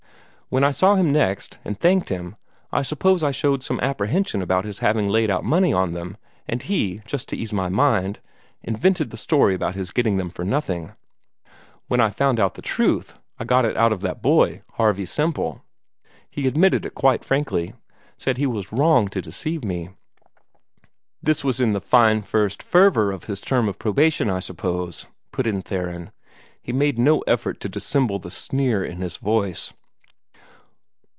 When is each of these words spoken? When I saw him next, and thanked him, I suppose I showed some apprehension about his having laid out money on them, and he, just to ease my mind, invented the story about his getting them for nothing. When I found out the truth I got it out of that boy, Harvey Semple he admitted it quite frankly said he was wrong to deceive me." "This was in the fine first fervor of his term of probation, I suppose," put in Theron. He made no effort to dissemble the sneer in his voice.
When 0.53 0.65
I 0.65 0.71
saw 0.71 0.95
him 0.95 1.13
next, 1.13 1.59
and 1.63 1.79
thanked 1.79 2.09
him, 2.09 2.35
I 2.73 2.81
suppose 2.81 3.23
I 3.23 3.31
showed 3.31 3.63
some 3.63 3.79
apprehension 3.79 4.41
about 4.41 4.65
his 4.65 4.79
having 4.79 5.07
laid 5.07 5.29
out 5.29 5.45
money 5.45 5.71
on 5.71 5.93
them, 5.93 6.17
and 6.45 6.61
he, 6.61 7.01
just 7.07 7.29
to 7.29 7.37
ease 7.37 7.53
my 7.53 7.69
mind, 7.69 8.19
invented 8.61 9.11
the 9.11 9.15
story 9.15 9.55
about 9.55 9.75
his 9.75 9.91
getting 9.91 10.17
them 10.17 10.29
for 10.29 10.43
nothing. 10.43 10.91
When 11.87 12.01
I 12.01 12.09
found 12.09 12.37
out 12.37 12.55
the 12.55 12.61
truth 12.61 13.17
I 13.39 13.45
got 13.45 13.63
it 13.63 13.77
out 13.77 13.93
of 13.93 14.01
that 14.01 14.21
boy, 14.21 14.61
Harvey 14.73 15.05
Semple 15.05 15.63
he 16.29 16.45
admitted 16.45 16.85
it 16.85 16.95
quite 16.95 17.23
frankly 17.23 17.73
said 18.17 18.35
he 18.35 18.45
was 18.45 18.73
wrong 18.73 19.07
to 19.07 19.21
deceive 19.21 19.63
me." 19.63 19.91
"This 21.23 21.45
was 21.45 21.61
in 21.61 21.71
the 21.71 21.79
fine 21.79 22.23
first 22.23 22.61
fervor 22.61 23.13
of 23.13 23.23
his 23.23 23.39
term 23.39 23.69
of 23.69 23.79
probation, 23.79 24.29
I 24.29 24.39
suppose," 24.39 25.05
put 25.31 25.47
in 25.47 25.61
Theron. 25.61 26.11
He 26.61 26.73
made 26.73 26.99
no 26.99 27.19
effort 27.21 27.61
to 27.61 27.69
dissemble 27.69 28.19
the 28.19 28.29
sneer 28.29 28.83
in 28.83 28.97
his 28.97 29.15
voice. 29.15 29.71